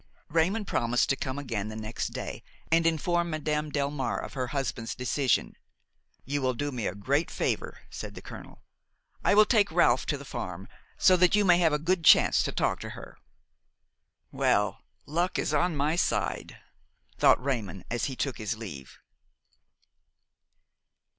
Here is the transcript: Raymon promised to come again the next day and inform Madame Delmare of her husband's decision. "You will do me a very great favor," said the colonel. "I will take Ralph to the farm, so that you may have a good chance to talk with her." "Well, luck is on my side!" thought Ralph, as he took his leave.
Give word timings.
Raymon 0.29 0.65
promised 0.65 1.09
to 1.09 1.15
come 1.15 1.37
again 1.37 1.67
the 1.67 1.75
next 1.75 2.07
day 2.07 2.41
and 2.71 2.87
inform 2.87 3.29
Madame 3.29 3.71
Delmare 3.71 4.19
of 4.25 4.33
her 4.33 4.47
husband's 4.47 4.95
decision. 4.95 5.53
"You 6.25 6.41
will 6.41 6.55
do 6.55 6.71
me 6.71 6.87
a 6.87 6.93
very 6.93 7.01
great 7.03 7.29
favor," 7.29 7.81
said 7.91 8.15
the 8.15 8.21
colonel. 8.23 8.63
"I 9.23 9.35
will 9.35 9.45
take 9.45 9.71
Ralph 9.71 10.07
to 10.07 10.17
the 10.17 10.25
farm, 10.25 10.67
so 10.97 11.15
that 11.17 11.35
you 11.35 11.45
may 11.45 11.59
have 11.59 11.71
a 11.71 11.77
good 11.77 12.03
chance 12.03 12.41
to 12.41 12.51
talk 12.51 12.81
with 12.81 12.93
her." 12.93 13.19
"Well, 14.31 14.81
luck 15.05 15.37
is 15.37 15.53
on 15.53 15.75
my 15.77 15.95
side!" 15.95 16.57
thought 17.19 17.39
Ralph, 17.39 17.83
as 17.91 18.05
he 18.05 18.15
took 18.15 18.39
his 18.39 18.57
leave. 18.57 18.97